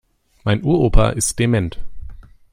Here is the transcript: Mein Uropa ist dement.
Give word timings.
Mein 0.43 0.63
Uropa 0.63 1.09
ist 1.11 1.37
dement. 1.37 1.79